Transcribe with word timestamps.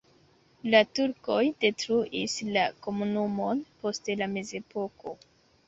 La 0.75 0.79
turkoj 0.99 1.41
detruis 1.65 2.39
la 2.57 2.65
komunumon 2.87 3.63
post 3.85 4.13
la 4.25 4.33
mezepoko. 4.35 5.19